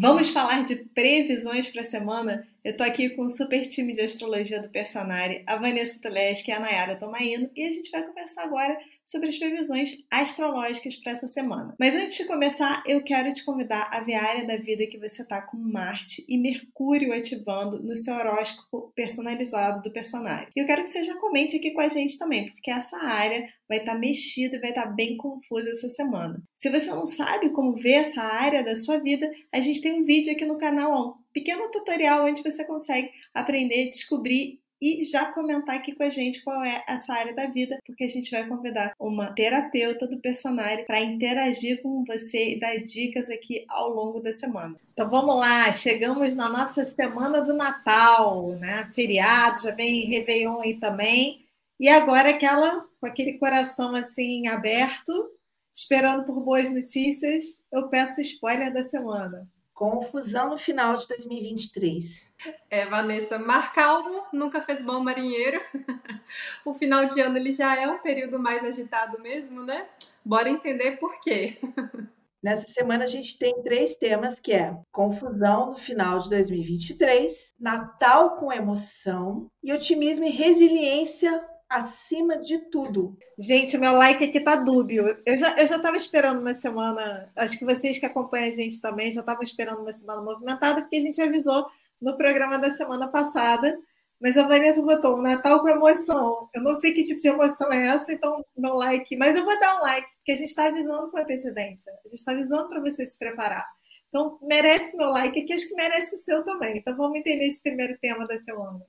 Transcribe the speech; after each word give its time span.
Vamos 0.00 0.28
falar 0.28 0.62
de 0.62 0.76
previsões 0.76 1.68
para 1.68 1.82
a 1.82 1.84
semana? 1.84 2.46
Eu 2.64 2.76
tô 2.76 2.82
aqui 2.82 3.10
com 3.10 3.22
o 3.22 3.28
super 3.28 3.66
time 3.66 3.92
de 3.92 4.00
astrologia 4.00 4.60
do 4.60 4.68
Personari, 4.68 5.44
a 5.46 5.56
Vanessa 5.56 6.00
Teleschi 6.00 6.50
e 6.50 6.52
a 6.52 6.58
Nayara 6.58 6.98
Tomaino, 6.98 7.48
e 7.54 7.64
a 7.64 7.70
gente 7.70 7.90
vai 7.90 8.04
conversar 8.04 8.42
agora 8.42 8.76
sobre 9.04 9.28
as 9.28 9.38
previsões 9.38 9.96
astrológicas 10.10 10.96
para 10.96 11.12
essa 11.12 11.26
semana. 11.28 11.74
Mas 11.78 11.94
antes 11.94 12.16
de 12.16 12.26
começar, 12.26 12.82
eu 12.84 13.02
quero 13.02 13.32
te 13.32 13.44
convidar 13.44 13.88
a 13.92 14.00
ver 14.00 14.16
a 14.16 14.24
área 14.24 14.46
da 14.46 14.56
vida 14.56 14.86
que 14.86 14.98
você 14.98 15.22
está 15.22 15.40
com 15.40 15.56
Marte 15.56 16.24
e 16.28 16.36
Mercúrio 16.36 17.14
ativando 17.14 17.82
no 17.82 17.96
seu 17.96 18.14
horóscopo 18.14 18.92
personalizado 18.94 19.80
do 19.80 19.92
personagem. 19.92 20.48
E 20.54 20.60
eu 20.60 20.66
quero 20.66 20.82
que 20.82 20.90
você 20.90 21.04
já 21.04 21.16
comente 21.16 21.56
aqui 21.56 21.70
com 21.70 21.80
a 21.80 21.88
gente 21.88 22.18
também, 22.18 22.50
porque 22.52 22.70
essa 22.70 22.98
área 22.98 23.48
vai 23.68 23.78
estar 23.78 23.94
tá 23.94 23.98
mexida 23.98 24.56
e 24.56 24.60
vai 24.60 24.70
estar 24.70 24.82
tá 24.82 24.90
bem 24.90 25.16
confusa 25.16 25.70
essa 25.70 25.88
semana. 25.88 26.42
Se 26.56 26.68
você 26.68 26.90
não 26.90 27.06
sabe 27.06 27.50
como 27.50 27.76
ver 27.76 27.92
essa 27.92 28.20
área 28.20 28.62
da 28.62 28.74
sua 28.74 28.98
vida, 28.98 29.30
a 29.54 29.60
gente 29.60 29.80
tem 29.80 29.92
um 29.92 30.04
vídeo 30.04 30.32
aqui 30.32 30.44
no 30.44 30.58
canal, 30.58 31.16
pequeno 31.32 31.70
tutorial 31.70 32.24
onde 32.24 32.42
você 32.42 32.64
consegue 32.64 33.10
aprender, 33.34 33.88
descobrir 33.88 34.60
e 34.80 35.02
já 35.02 35.32
comentar 35.32 35.76
aqui 35.76 35.92
com 35.92 36.04
a 36.04 36.08
gente 36.08 36.42
qual 36.42 36.62
é 36.62 36.84
essa 36.86 37.12
área 37.12 37.34
da 37.34 37.46
vida, 37.46 37.78
porque 37.84 38.04
a 38.04 38.08
gente 38.08 38.30
vai 38.30 38.46
convidar 38.46 38.92
uma 38.98 39.32
terapeuta 39.32 40.06
do 40.06 40.20
personagem 40.20 40.84
para 40.86 41.00
interagir 41.00 41.82
com 41.82 42.04
você 42.04 42.50
e 42.50 42.60
dar 42.60 42.76
dicas 42.78 43.28
aqui 43.28 43.64
ao 43.68 43.88
longo 43.88 44.20
da 44.20 44.32
semana. 44.32 44.76
Então 44.92 45.10
vamos 45.10 45.36
lá, 45.36 45.70
chegamos 45.72 46.34
na 46.34 46.48
nossa 46.48 46.84
semana 46.84 47.40
do 47.40 47.54
Natal, 47.54 48.50
né? 48.60 48.88
Feriado, 48.94 49.62
já 49.62 49.74
vem 49.74 50.06
Réveillon 50.06 50.60
aí 50.60 50.78
também. 50.78 51.44
E 51.80 51.88
agora 51.88 52.30
aquela 52.30 52.86
com 53.00 53.06
aquele 53.06 53.34
coração 53.34 53.94
assim 53.94 54.48
aberto, 54.48 55.30
esperando 55.72 56.24
por 56.24 56.40
boas 56.42 56.68
notícias, 56.68 57.62
eu 57.70 57.88
peço 57.88 58.20
spoiler 58.20 58.72
da 58.72 58.82
semana. 58.82 59.48
Confusão 59.78 60.50
no 60.50 60.58
final 60.58 60.96
de 60.96 61.06
2023. 61.06 62.34
É, 62.68 62.84
Vanessa, 62.86 63.38
mar 63.38 63.72
calmo, 63.72 64.24
nunca 64.32 64.60
fez 64.60 64.84
bom 64.84 64.98
marinheiro. 64.98 65.60
o 66.66 66.74
final 66.74 67.06
de 67.06 67.20
ano 67.20 67.36
ele 67.36 67.52
já 67.52 67.80
é 67.80 67.86
um 67.86 67.98
período 67.98 68.40
mais 68.40 68.64
agitado 68.64 69.22
mesmo, 69.22 69.62
né? 69.62 69.86
Bora 70.24 70.48
entender 70.48 70.96
por 70.96 71.20
quê. 71.20 71.58
Nessa 72.42 72.66
semana 72.66 73.04
a 73.04 73.06
gente 73.06 73.38
tem 73.38 73.62
três 73.62 73.94
temas 73.94 74.40
que 74.40 74.52
é 74.52 74.76
confusão 74.90 75.70
no 75.70 75.76
final 75.76 76.18
de 76.18 76.28
2023, 76.30 77.54
Natal 77.60 78.36
com 78.36 78.52
emoção 78.52 79.48
e 79.62 79.72
otimismo 79.72 80.24
e 80.24 80.30
resiliência 80.30 81.40
acima 81.68 82.38
de 82.38 82.58
tudo. 82.70 83.16
Gente, 83.38 83.76
meu 83.76 83.92
like 83.92 84.24
aqui 84.24 84.40
tá 84.40 84.56
dúbio. 84.56 85.18
Eu 85.24 85.36
já, 85.36 85.58
eu 85.58 85.66
já 85.66 85.78
tava 85.78 85.96
esperando 85.96 86.40
uma 86.40 86.54
semana, 86.54 87.30
acho 87.36 87.58
que 87.58 87.64
vocês 87.64 87.98
que 87.98 88.06
acompanham 88.06 88.48
a 88.48 88.52
gente 88.52 88.80
também 88.80 89.12
já 89.12 89.20
estavam 89.20 89.42
esperando 89.42 89.80
uma 89.80 89.92
semana 89.92 90.22
movimentada, 90.22 90.80
porque 90.80 90.96
a 90.96 91.00
gente 91.00 91.20
avisou 91.20 91.66
no 92.00 92.16
programa 92.16 92.58
da 92.58 92.70
semana 92.70 93.08
passada. 93.08 93.78
Mas 94.20 94.36
a 94.36 94.48
Vanessa 94.48 94.82
botou 94.82 95.16
um 95.16 95.22
Natal 95.22 95.60
com 95.60 95.68
emoção. 95.68 96.48
Eu 96.52 96.62
não 96.62 96.74
sei 96.74 96.92
que 96.92 97.04
tipo 97.04 97.20
de 97.20 97.28
emoção 97.28 97.70
é 97.72 97.86
essa, 97.86 98.12
então 98.12 98.44
meu 98.56 98.74
like. 98.74 99.16
Mas 99.16 99.36
eu 99.36 99.44
vou 99.44 99.58
dar 99.60 99.78
um 99.78 99.82
like, 99.82 100.08
porque 100.16 100.32
a 100.32 100.36
gente 100.36 100.48
está 100.48 100.66
avisando 100.66 101.08
com 101.10 101.18
antecedência. 101.18 101.92
A 102.04 102.08
gente 102.08 102.18
está 102.18 102.32
avisando 102.32 102.68
para 102.68 102.80
você 102.80 103.06
se 103.06 103.16
preparar. 103.16 103.64
Então, 104.08 104.38
merece 104.42 104.96
meu 104.96 105.10
like 105.10 105.40
aqui, 105.40 105.52
acho 105.52 105.68
que 105.68 105.74
merece 105.74 106.16
o 106.16 106.18
seu 106.18 106.42
também. 106.42 106.78
Então, 106.78 106.96
vamos 106.96 107.18
entender 107.18 107.46
esse 107.46 107.62
primeiro 107.62 107.96
tema 108.00 108.26
da 108.26 108.38
semana. 108.38 108.80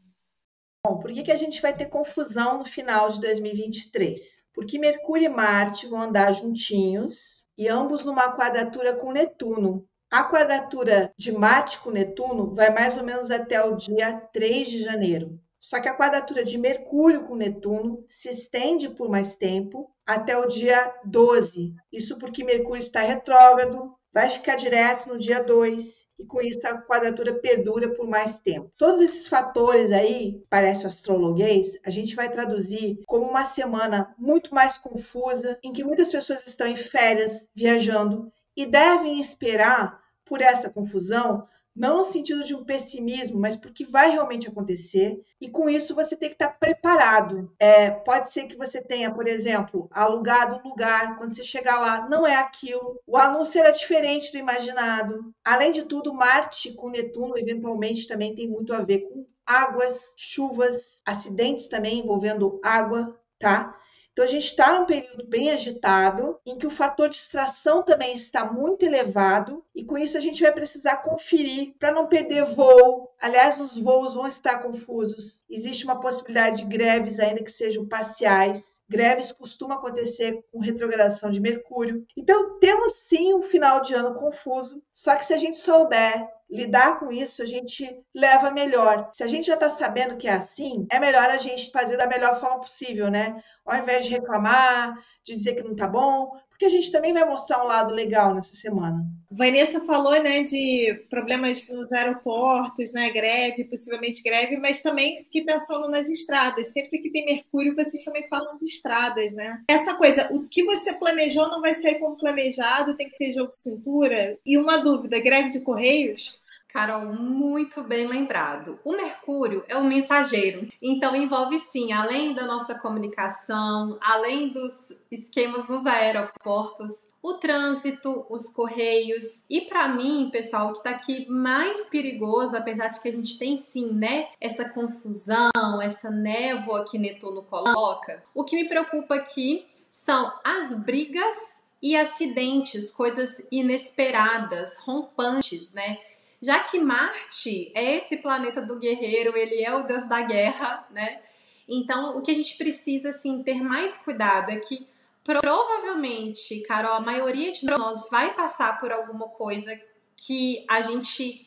Bom, 0.85 0.97
por 0.97 1.11
que, 1.11 1.23
que 1.23 1.31
a 1.31 1.35
gente 1.35 1.61
vai 1.61 1.75
ter 1.75 1.87
confusão 1.87 2.59
no 2.59 2.65
final 2.65 3.09
de 3.09 3.19
2023? 3.19 4.43
Porque 4.53 4.79
Mercúrio 4.79 5.25
e 5.25 5.29
Marte 5.29 5.87
vão 5.87 6.01
andar 6.01 6.31
juntinhos 6.31 7.43
e 7.57 7.67
ambos 7.67 8.05
numa 8.05 8.31
quadratura 8.33 8.95
com 8.95 9.11
Netuno. 9.11 9.85
A 10.09 10.23
quadratura 10.23 11.13
de 11.17 11.33
Marte 11.33 11.79
com 11.79 11.91
Netuno 11.91 12.55
vai 12.55 12.69
mais 12.69 12.97
ou 12.97 13.03
menos 13.03 13.29
até 13.29 13.61
o 13.61 13.75
dia 13.75 14.21
3 14.31 14.69
de 14.69 14.83
janeiro. 14.83 15.37
Só 15.59 15.81
que 15.81 15.89
a 15.89 15.95
quadratura 15.95 16.45
de 16.45 16.57
Mercúrio 16.57 17.25
com 17.27 17.35
Netuno 17.35 18.05
se 18.07 18.29
estende 18.29 18.87
por 18.87 19.09
mais 19.09 19.35
tempo 19.35 19.93
até 20.07 20.37
o 20.37 20.47
dia 20.47 20.95
12. 21.03 21.73
Isso 21.91 22.17
porque 22.17 22.45
Mercúrio 22.45 22.79
está 22.79 23.01
retrógrado, 23.01 23.93
vai 24.11 24.29
ficar 24.29 24.55
direto 24.55 25.07
no 25.07 25.17
dia 25.17 25.43
2 25.43 26.09
e 26.19 26.25
com 26.25 26.41
isso 26.41 26.67
a 26.67 26.81
quadratura 26.81 27.39
perdura 27.39 27.93
por 27.93 28.07
mais 28.07 28.39
tempo. 28.39 28.71
Todos 28.77 29.01
esses 29.01 29.27
fatores 29.27 29.91
aí, 29.91 30.43
parece 30.49 30.85
astrologuês, 30.85 31.77
a 31.85 31.89
gente 31.89 32.15
vai 32.15 32.29
traduzir 32.29 32.99
como 33.05 33.29
uma 33.29 33.45
semana 33.45 34.13
muito 34.17 34.53
mais 34.53 34.77
confusa, 34.77 35.57
em 35.63 35.71
que 35.71 35.83
muitas 35.83 36.11
pessoas 36.11 36.45
estão 36.45 36.67
em 36.67 36.75
férias, 36.75 37.47
viajando 37.55 38.31
e 38.55 38.65
devem 38.65 39.19
esperar 39.19 39.99
por 40.25 40.41
essa 40.41 40.69
confusão 40.69 41.47
não 41.75 41.97
no 41.97 42.03
sentido 42.03 42.43
de 42.43 42.55
um 42.55 42.63
pessimismo, 42.63 43.39
mas 43.39 43.55
porque 43.55 43.85
vai 43.85 44.11
realmente 44.11 44.47
acontecer, 44.47 45.19
e 45.39 45.49
com 45.49 45.69
isso 45.69 45.95
você 45.95 46.15
tem 46.15 46.29
que 46.29 46.35
estar 46.35 46.49
preparado. 46.59 47.51
É, 47.59 47.89
pode 47.89 48.31
ser 48.31 48.47
que 48.47 48.57
você 48.57 48.81
tenha, 48.81 49.11
por 49.13 49.27
exemplo, 49.27 49.87
alugado 49.91 50.59
um 50.63 50.69
lugar, 50.69 51.17
quando 51.17 51.33
você 51.33 51.43
chegar 51.43 51.79
lá, 51.79 52.07
não 52.09 52.25
é 52.25 52.35
aquilo, 52.35 52.99
o 53.07 53.17
anúncio 53.17 53.59
era 53.59 53.71
diferente 53.71 54.31
do 54.31 54.37
imaginado. 54.37 55.33
Além 55.43 55.71
de 55.71 55.83
tudo, 55.83 56.13
Marte 56.13 56.73
com 56.73 56.89
Netuno, 56.89 57.37
eventualmente, 57.37 58.07
também 58.07 58.35
tem 58.35 58.47
muito 58.47 58.73
a 58.73 58.81
ver 58.81 58.99
com 59.09 59.25
águas, 59.45 60.13
chuvas, 60.17 61.01
acidentes 61.05 61.67
também 61.67 61.99
envolvendo 61.99 62.59
água, 62.63 63.19
tá? 63.39 63.75
Então, 64.11 64.25
a 64.25 64.27
gente 64.27 64.45
está 64.45 64.77
num 64.77 64.85
período 64.85 65.25
bem 65.27 65.51
agitado, 65.51 66.39
em 66.45 66.57
que 66.57 66.67
o 66.67 66.71
fator 66.71 67.09
de 67.09 67.15
distração 67.15 67.83
também 67.83 68.13
está 68.13 68.43
muito 68.45 68.83
elevado, 68.83 69.63
e 69.73 69.85
com 69.85 69.97
isso 69.97 70.17
a 70.17 70.21
gente 70.21 70.41
vai 70.41 70.51
precisar 70.51 70.97
conferir 70.97 71.73
para 71.79 71.91
não 71.91 72.07
perder 72.07 72.43
voo. 72.45 73.09
Aliás, 73.21 73.59
os 73.59 73.77
voos 73.77 74.13
vão 74.13 74.27
estar 74.27 74.59
confusos. 74.59 75.45
Existe 75.49 75.85
uma 75.85 75.99
possibilidade 75.99 76.57
de 76.57 76.65
greves, 76.65 77.19
ainda 77.19 77.43
que 77.43 77.51
sejam 77.51 77.87
parciais. 77.87 78.81
Greves 78.89 79.31
costumam 79.31 79.77
acontecer 79.77 80.43
com 80.51 80.59
retrogradação 80.59 81.29
de 81.29 81.39
Mercúrio. 81.39 82.05
Então, 82.17 82.59
temos 82.59 82.95
sim 82.95 83.33
um 83.33 83.41
final 83.41 83.81
de 83.81 83.93
ano 83.93 84.15
confuso, 84.15 84.83
só 84.91 85.15
que 85.15 85.25
se 85.25 85.33
a 85.33 85.37
gente 85.37 85.57
souber 85.57 86.27
lidar 86.49 86.99
com 86.99 87.11
isso, 87.11 87.43
a 87.43 87.45
gente 87.45 87.87
leva 88.13 88.49
melhor. 88.49 89.09
Se 89.13 89.23
a 89.23 89.27
gente 89.27 89.47
já 89.47 89.53
está 89.53 89.69
sabendo 89.69 90.17
que 90.17 90.27
é 90.27 90.33
assim, 90.33 90.87
é 90.89 90.99
melhor 90.99 91.29
a 91.29 91.37
gente 91.37 91.71
fazer 91.71 91.95
da 91.95 92.07
melhor 92.07 92.39
forma 92.39 92.61
possível, 92.61 93.09
né? 93.09 93.41
Ao 93.65 93.77
invés 93.77 94.05
de 94.05 94.11
reclamar, 94.11 94.95
de 95.23 95.35
dizer 95.35 95.55
que 95.55 95.63
não 95.63 95.75
tá 95.75 95.87
bom, 95.87 96.31
porque 96.59 96.65
a 96.65 96.69
gente 96.69 96.91
também 96.91 97.13
vai 97.13 97.23
mostrar 97.23 97.63
um 97.63 97.67
lado 97.67 97.93
legal 97.93 98.35
nessa 98.35 98.53
semana. 98.53 99.01
Vanessa 99.31 99.79
falou, 99.85 100.21
né, 100.21 100.43
de 100.43 101.05
problemas 101.09 101.69
nos 101.69 101.93
aeroportos, 101.93 102.91
né, 102.91 103.09
greve, 103.11 103.63
possivelmente 103.63 104.21
greve, 104.21 104.57
mas 104.57 104.81
também 104.81 105.23
fiquei 105.23 105.45
pensando 105.45 105.87
nas 105.87 106.09
estradas. 106.09 106.73
Sempre 106.73 106.99
que 106.99 107.11
tem 107.11 107.25
Mercúrio, 107.25 107.73
vocês 107.73 108.03
também 108.03 108.27
falam 108.27 108.57
de 108.57 108.65
estradas, 108.65 109.31
né? 109.31 109.61
Essa 109.69 109.95
coisa, 109.95 110.29
o 110.33 110.49
que 110.49 110.65
você 110.65 110.91
planejou 110.91 111.47
não 111.47 111.61
vai 111.61 111.73
sair 111.73 111.97
como 111.97 112.17
planejado, 112.17 112.97
tem 112.97 113.09
que 113.09 113.17
ter 113.17 113.31
jogo 113.31 113.47
de 113.47 113.55
cintura. 113.55 114.37
E 114.45 114.57
uma 114.57 114.75
dúvida, 114.75 115.17
greve 115.17 115.47
de 115.51 115.61
correios? 115.61 116.41
Carol, 116.71 117.13
muito 117.13 117.83
bem 117.83 118.07
lembrado. 118.07 118.79
O 118.83 118.91
Mercúrio 118.91 119.63
é 119.67 119.75
um 119.75 119.83
mensageiro, 119.83 120.67
então 120.79 121.15
envolve 121.15 121.57
sim, 121.57 121.91
além 121.91 122.33
da 122.33 122.45
nossa 122.45 122.75
comunicação, 122.75 123.97
além 123.99 124.49
dos 124.49 124.99
esquemas 125.11 125.67
nos 125.67 125.85
aeroportos, 125.87 127.09
o 127.23 127.33
trânsito, 127.33 128.25
os 128.29 128.53
correios. 128.53 129.43
E 129.49 129.61
para 129.61 129.87
mim, 129.87 130.29
pessoal, 130.31 130.67
o 130.67 130.71
que 130.73 130.77
está 130.77 130.91
aqui 130.91 131.27
mais 131.29 131.87
perigoso, 131.87 132.55
apesar 132.55 132.89
de 132.89 133.01
que 133.01 133.09
a 133.09 133.13
gente 133.13 133.37
tem 133.39 133.57
sim, 133.57 133.91
né, 133.91 134.27
essa 134.39 134.69
confusão, 134.69 135.81
essa 135.81 136.11
névoa 136.11 136.85
que 136.85 136.99
Netuno 136.99 137.41
coloca, 137.41 138.23
o 138.33 138.43
que 138.43 138.55
me 138.55 138.69
preocupa 138.69 139.15
aqui 139.15 139.65
são 139.89 140.31
as 140.43 140.73
brigas 140.73 141.63
e 141.81 141.95
acidentes, 141.95 142.91
coisas 142.91 143.47
inesperadas, 143.51 144.77
rompantes, 144.79 145.71
né? 145.73 145.97
Já 146.41 146.59
que 146.59 146.79
Marte 146.79 147.71
é 147.75 147.97
esse 147.97 148.17
planeta 148.17 148.61
do 148.61 148.79
guerreiro, 148.79 149.35
ele 149.35 149.63
é 149.63 149.75
o 149.75 149.83
deus 149.83 150.07
da 150.07 150.21
guerra, 150.21 150.87
né? 150.89 151.21
Então, 151.67 152.17
o 152.17 152.21
que 152.21 152.31
a 152.31 152.33
gente 152.33 152.57
precisa 152.57 153.09
assim 153.09 153.43
ter 153.43 153.61
mais 153.61 153.97
cuidado 153.97 154.49
é 154.49 154.57
que 154.57 154.87
provavelmente, 155.23 156.61
Carol, 156.61 156.93
a 156.93 156.99
maioria 156.99 157.51
de 157.51 157.65
nós 157.65 158.09
vai 158.09 158.33
passar 158.33 158.79
por 158.79 158.91
alguma 158.91 159.27
coisa 159.27 159.79
que 160.15 160.65
a 160.69 160.81
gente 160.81 161.45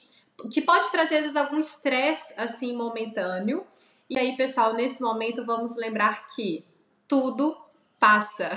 que 0.51 0.61
pode 0.61 0.91
trazer 0.91 1.17
às 1.17 1.23
vezes 1.23 1.37
algum 1.37 1.59
estresse 1.59 2.35
assim 2.37 2.75
momentâneo. 2.75 3.67
E 4.09 4.19
aí, 4.19 4.37
pessoal, 4.37 4.75
nesse 4.75 5.01
momento 5.01 5.45
vamos 5.45 5.77
lembrar 5.77 6.27
que 6.29 6.65
tudo 7.09 7.57
passa. 7.99 8.51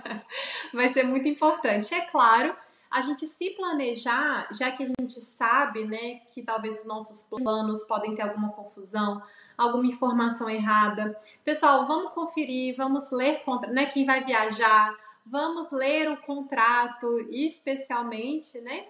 vai 0.72 0.88
ser 0.88 1.04
muito 1.04 1.28
importante. 1.28 1.94
É 1.94 2.02
claro, 2.02 2.54
a 2.94 3.00
gente 3.00 3.26
se 3.26 3.50
planejar, 3.50 4.46
já 4.52 4.70
que 4.70 4.84
a 4.84 4.86
gente 4.86 5.20
sabe, 5.20 5.84
né, 5.84 6.20
que 6.32 6.40
talvez 6.42 6.80
os 6.80 6.86
nossos 6.86 7.24
planos 7.24 7.82
podem 7.88 8.14
ter 8.14 8.22
alguma 8.22 8.50
confusão, 8.50 9.20
alguma 9.58 9.84
informação 9.86 10.48
errada. 10.48 11.18
Pessoal, 11.44 11.88
vamos 11.88 12.12
conferir, 12.12 12.76
vamos 12.76 13.10
ler 13.10 13.42
contra, 13.42 13.68
né, 13.68 13.86
quem 13.86 14.06
vai 14.06 14.22
viajar, 14.24 14.94
vamos 15.26 15.72
ler 15.72 16.08
o 16.12 16.16
contrato, 16.18 17.18
especialmente, 17.30 18.60
né? 18.60 18.84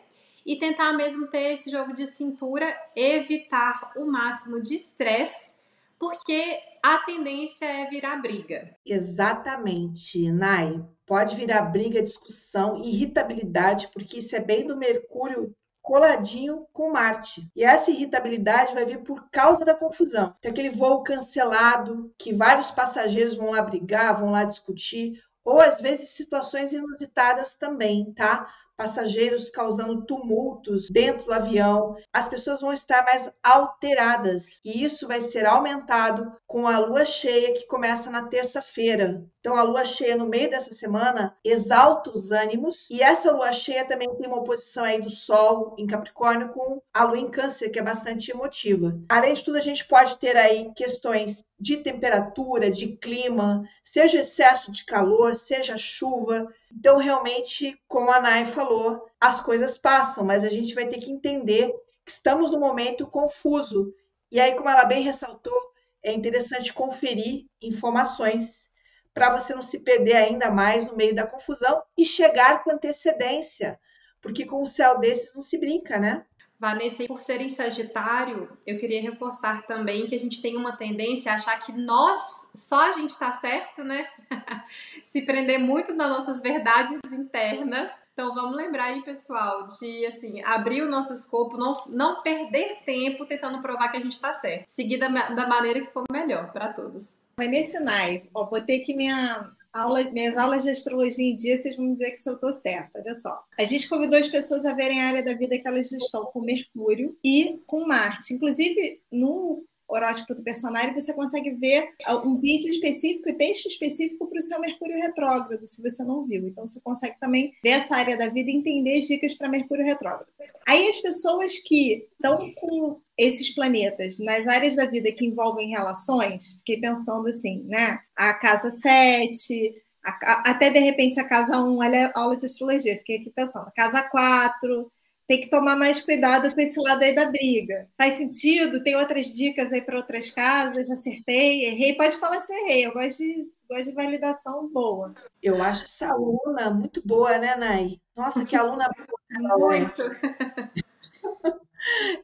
e 0.45 0.57
tentar 0.57 0.93
mesmo 0.93 1.27
ter 1.29 1.55
esse 1.55 1.71
jogo 1.71 1.95
de 1.95 2.05
cintura, 2.05 2.77
evitar 2.95 3.93
o 3.97 4.05
máximo 4.05 4.61
de 4.61 4.75
estresse, 4.75 5.57
porque 5.99 6.59
a 6.83 6.99
tendência 6.99 7.65
é 7.65 7.89
virar 7.89 8.17
briga. 8.17 8.77
Exatamente, 8.85 10.31
Nai. 10.31 10.85
Pode 11.07 11.37
virar 11.37 11.63
briga, 11.63 12.03
discussão, 12.03 12.83
irritabilidade, 12.83 13.89
porque 13.93 14.19
isso 14.19 14.35
é 14.35 14.41
bem 14.41 14.67
do 14.67 14.77
Mercúrio 14.77 15.55
coladinho 15.85 16.67
com 16.73 16.91
Marte. 16.91 17.47
E 17.55 17.63
essa 17.63 17.91
irritabilidade 17.91 18.73
vai 18.73 18.87
vir 18.87 19.03
por 19.03 19.29
causa 19.31 19.67
da 19.67 19.75
confusão. 19.75 20.35
Tem 20.41 20.51
aquele 20.51 20.71
voo 20.71 21.03
cancelado, 21.03 22.11
que 22.19 22.33
vários 22.33 22.71
passageiros 22.71 23.35
vão 23.35 23.51
lá 23.51 23.61
brigar, 23.61 24.19
vão 24.19 24.31
lá 24.31 24.45
discutir, 24.45 25.23
ou 25.45 25.61
às 25.61 25.83
vezes 25.83 26.09
situações 26.11 26.73
inusitadas 26.73 27.55
também, 27.55 28.15
tá? 28.15 28.51
Passageiros 28.77 29.51
causando 29.51 30.05
tumultos 30.05 30.91
dentro 30.91 31.27
do 31.27 31.33
avião, 31.33 31.97
as 32.13 32.29
pessoas 32.29 32.61
vão 32.61 32.73
estar 32.73 33.05
mais 33.05 33.31
alteradas 33.43 34.61
e 34.65 34.85
isso 34.85 35.07
vai 35.07 35.23
ser 35.23 35.47
aumentado 35.47 36.33
com 36.47 36.67
a 36.67 36.79
lua 36.79 37.05
cheia 37.05 37.55
que 37.55 37.67
começa 37.67 38.11
na 38.11 38.29
terça-feira. 38.29 39.25
Então, 39.41 39.57
a 39.57 39.63
lua 39.63 39.85
cheia 39.85 40.17
no 40.17 40.27
meio 40.27 40.49
dessa 40.49 40.73
semana 40.73 41.37
exalta 41.45 42.11
os 42.11 42.31
ânimos 42.31 42.89
e 42.91 43.03
essa 43.03 43.31
lua 43.31 43.53
cheia 43.53 43.85
também 43.85 44.09
tem 44.17 44.27
uma 44.27 44.39
oposição 44.39 44.85
aí 44.85 45.03
do 45.03 45.11
Sol 45.11 45.75
em 45.79 45.87
Capricórnio 45.87 46.49
com 46.49 46.81
a 46.93 47.05
lua 47.05 47.19
em 47.19 47.31
Câncer, 47.31 47.71
que 47.71 47.79
é 47.79 47.83
bastante 47.83 48.31
emotiva. 48.31 48.99
Além 49.09 49.35
de 49.35 49.45
tudo, 49.45 49.59
a 49.59 49.61
gente 49.61 49.87
pode 49.87 50.17
ter 50.17 50.37
aí 50.37 50.73
questões 50.75 51.45
de 51.59 51.77
temperatura, 51.79 52.71
de 52.71 52.97
clima, 52.97 53.63
seja 53.85 54.21
excesso 54.21 54.73
de 54.73 54.85
calor, 54.85 55.35
seja 55.35 55.77
chuva. 55.77 56.49
Então, 56.77 56.97
realmente, 56.99 57.81
como 57.87 58.11
a 58.11 58.21
Nai 58.21 58.45
falou, 58.45 59.07
as 59.21 59.41
coisas 59.41 59.79
passam, 59.79 60.25
mas 60.25 60.45
a 60.45 60.49
gente 60.49 60.75
vai 60.75 60.87
ter 60.89 60.99
que 60.99 61.11
entender 61.11 61.73
que 62.05 62.11
estamos 62.11 62.51
num 62.51 62.59
momento 62.59 63.07
confuso. 63.07 63.95
E 64.31 64.41
aí, 64.41 64.55
como 64.55 64.69
ela 64.69 64.85
bem 64.85 65.03
ressaltou, 65.03 65.55
é 66.03 66.13
interessante 66.13 66.73
conferir 66.73 67.47
informações 67.63 68.71
para 69.15 69.31
você 69.31 69.55
não 69.55 69.63
se 69.63 69.85
perder 69.85 70.17
ainda 70.17 70.51
mais 70.51 70.85
no 70.85 70.97
meio 70.97 71.15
da 71.15 71.27
confusão 71.27 71.81
e 71.97 72.05
chegar 72.05 72.65
com 72.65 72.73
antecedência, 72.73 73.79
porque 74.25 74.47
com 74.47 74.63
o 74.63 74.67
céu 74.67 74.99
desses 74.99 75.35
não 75.35 75.43
se 75.43 75.59
brinca, 75.59 75.99
né? 75.99 76.25
Vanessa, 76.59 77.05
por 77.07 77.21
ser 77.21 77.43
em 77.43 77.51
Sagitário, 77.51 78.49
eu 78.67 78.79
queria 78.79 79.03
reforçar 79.03 79.67
também 79.67 80.07
que 80.07 80.15
a 80.15 80.19
gente 80.19 80.41
tem 80.41 80.57
uma 80.57 80.75
tendência 80.75 81.31
a 81.31 81.35
achar 81.35 81.61
que 81.61 81.73
nós, 81.73 82.49
só 82.55 82.89
a 82.89 82.93
gente 82.93 83.11
está 83.11 83.33
certo, 83.33 83.85
né? 83.85 84.09
Se 85.03 85.21
prender 85.23 85.59
muito 85.59 85.93
nas 85.93 86.09
nossas 86.09 86.41
verdades 86.41 86.99
internas. 87.13 87.91
Então 88.15 88.35
vamos 88.35 88.57
lembrar 88.57 88.85
aí, 88.85 89.03
pessoal, 89.03 89.67
de 89.67 90.07
assim, 90.07 90.43
abrir 90.43 90.81
o 90.81 90.89
nosso 90.89 91.13
escopo, 91.13 91.59
não, 91.59 91.75
não 91.91 92.23
perder 92.23 92.79
tempo 92.87 93.27
tentando 93.27 93.61
provar 93.61 93.91
que 93.91 93.99
a 93.99 94.01
gente 94.01 94.13
está 94.13 94.33
certo. 94.33 94.65
Seguir 94.67 94.97
da, 94.97 95.09
da 95.09 95.47
maneira 95.47 95.85
que 95.85 95.93
for 95.93 96.05
melhor 96.11 96.51
para 96.51 96.73
todos. 96.73 97.19
Vai 97.37 97.49
nesse 97.49 97.79
naipe, 97.79 98.31
ó, 98.33 98.45
botei 98.45 98.81
aqui 98.81 98.95
minha 98.95 99.53
aula, 99.75 100.03
minhas 100.11 100.37
aulas 100.37 100.63
de 100.63 100.71
astrologia 100.71 101.25
em 101.25 101.35
dia, 101.35 101.59
vocês 101.59 101.77
vão 101.77 101.93
dizer 101.93 102.11
que 102.13 102.17
se 102.17 102.29
eu 102.29 102.35
estou 102.35 102.53
certa. 102.53 103.01
Olha 103.01 103.15
só. 103.15 103.43
A 103.59 103.65
gente 103.65 103.89
convidou 103.89 104.19
as 104.19 104.29
pessoas 104.29 104.65
a 104.65 104.73
verem 104.73 105.03
a 105.03 105.09
área 105.09 105.25
da 105.25 105.35
vida 105.35 105.59
que 105.59 105.67
elas 105.67 105.91
estão 105.91 106.25
com 106.27 106.41
Mercúrio 106.41 107.17
e 107.23 107.61
com 107.67 107.87
Marte. 107.87 108.33
Inclusive, 108.33 109.01
no 109.11 109.65
horótipo 109.89 110.35
do 110.35 110.43
personagem, 110.43 110.95
você 110.95 111.13
consegue 111.13 111.51
ver 111.51 111.89
um 112.25 112.37
vídeo 112.37 112.71
específico 112.71 113.29
e 113.29 113.35
texto 113.35 113.67
específico 113.67 114.27
para 114.27 114.39
o 114.39 114.43
seu 114.43 114.61
Mercúrio 114.61 114.97
retrógrado, 114.97 115.67
se 115.67 115.83
você 115.83 116.03
não 116.03 116.25
viu. 116.25 116.47
Então, 116.49 116.67
você 116.67 116.81
consegue 116.81 117.19
também 117.19 117.53
ver 117.63 117.71
essa 117.71 117.97
área 117.97 118.17
da 118.17 118.29
vida 118.29 118.51
e 118.51 118.55
entender 118.55 118.99
as 118.99 119.05
dicas 119.05 119.35
para 119.35 119.49
Mercúrio 119.49 119.85
retrógrado. 119.85 120.29
Aí, 120.67 120.89
as 120.89 120.99
pessoas 120.99 121.59
que 121.59 122.07
estão 122.13 122.53
com 122.55 123.01
esses 123.17 123.55
planetas 123.55 124.19
nas 124.19 124.47
áreas 124.47 124.77
da 124.77 124.87
vida 124.87 125.13
que 125.13 125.25
envolvem 125.25 125.71
relações, 125.71 126.55
fiquei 126.59 126.81
pensando 126.81 127.29
assim, 127.29 127.63
né? 127.65 127.99
A 128.17 128.35
casa 128.35 128.71
7, 128.71 129.75
a, 130.05 130.51
até 130.51 130.71
de 130.71 130.79
repente 130.79 131.19
a 131.19 131.25
casa 131.25 131.59
1, 131.59 131.79
olha 131.79 132.13
a 132.15 132.21
aula 132.21 132.37
de 132.37 132.47
astrologia, 132.47 132.97
fiquei 132.99 133.19
aqui 133.19 133.31
pensando, 133.31 133.69
a 133.69 133.73
casa 133.73 134.03
4, 134.03 134.93
tem 135.27 135.41
que 135.41 135.49
tomar 135.49 135.77
mais 135.77 136.03
cuidado 136.03 136.55
com 136.55 136.61
esse 136.61 136.79
lado 136.81 137.03
aí 137.03 137.15
da 137.15 137.27
briga. 137.27 137.89
Faz 137.97 138.15
sentido? 138.15 138.83
Tem 138.83 138.97
outras 138.97 139.27
dicas 139.27 139.73
aí 139.73 139.81
para 139.81 139.97
outras 139.97 140.31
casas? 140.31 140.91
Acertei, 140.91 141.65
errei? 141.67 141.97
Pode 141.97 142.17
falar 142.17 142.41
se 142.41 142.53
errei, 142.53 142.87
eu 142.87 142.93
gosto 142.93 143.19
de, 143.19 143.49
gosto 143.69 143.85
de 143.85 143.95
validação 143.95 144.69
boa. 144.69 145.15
Eu 145.43 145.63
acho 145.63 145.85
essa 145.85 146.09
aluna 146.09 146.71
muito 146.71 147.07
boa, 147.07 147.39
né, 147.39 147.57
Nay? 147.57 148.01
Nossa, 148.17 148.45
que 148.45 148.57
aluna 148.57 148.89
boa. 148.89 149.15
Muito. 149.59 150.03